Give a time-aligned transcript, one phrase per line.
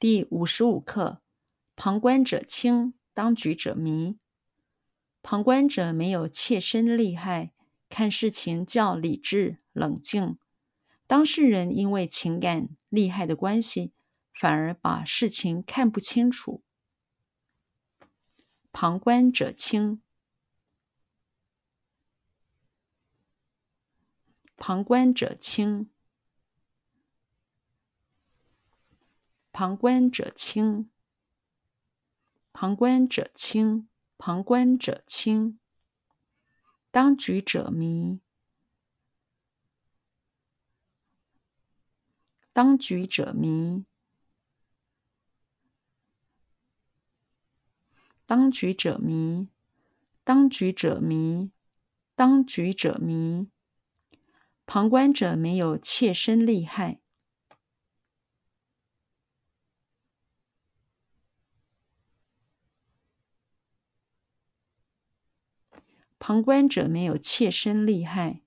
[0.00, 1.22] 第五十五课：
[1.74, 4.16] 旁观者清，当局者迷。
[5.22, 7.52] 旁观者没有切身利害，
[7.88, 10.38] 看事情较理智冷静；
[11.08, 13.92] 当事人因为情感利害的关系，
[14.32, 16.62] 反而把事情看不清楚。
[18.70, 20.00] 旁观者清，
[24.56, 25.90] 旁观者清。
[29.58, 30.88] 旁观者清，
[32.52, 35.58] 旁观者清，旁观者清。
[36.92, 38.20] 当局者迷，
[42.52, 43.84] 当局者迷，
[48.26, 49.48] 当局者迷，
[50.22, 51.50] 当局者迷，
[52.14, 53.48] 当局者迷。
[54.64, 57.00] 旁观者没有切身利害。
[66.28, 68.42] 旁观者没有切身利害。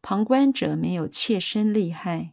[0.00, 2.32] 旁观者没有切身利害。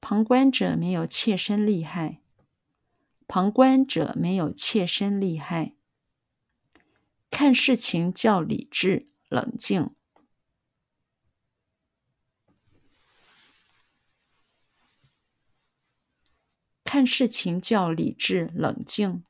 [0.00, 2.22] 旁观者没有切身利害。
[3.28, 5.74] 旁观者没有切身利害。
[7.30, 9.94] 看事情较理智冷静。
[16.92, 19.22] 看事情较理智冷静。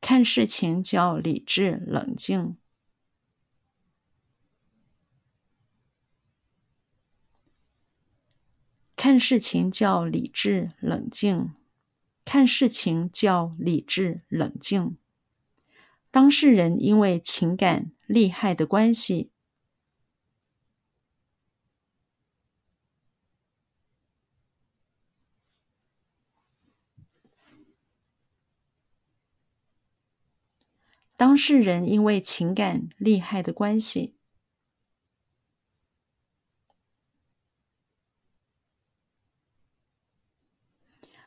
[0.00, 2.56] 看事情较理智冷静。
[8.94, 11.52] 看事情较理智冷静。
[12.24, 14.96] 看事情较理智冷静。
[16.12, 19.32] 当事人因为情感利害的关系。
[31.18, 34.14] 当事人因为情感利害的关系，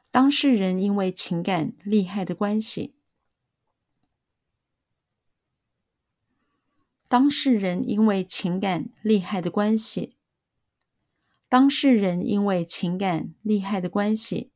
[0.10, 2.96] 当事人因为情感利害的关系，
[7.10, 10.16] 当事人因为情感利害的关系，
[11.50, 14.54] 当事人因为情感利害的关系，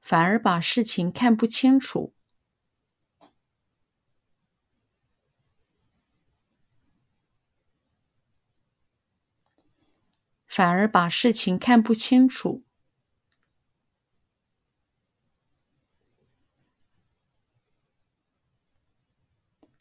[0.00, 2.15] 反而把事情看不清楚。
[10.56, 12.64] 反而把事情看不清楚，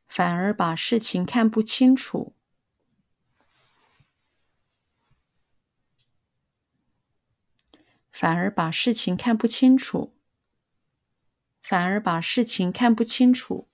[0.09, 2.35] 反而把事情看不清楚，
[8.11, 10.13] 反而把事情看不清楚，
[11.63, 13.69] 反而把事情看不清楚。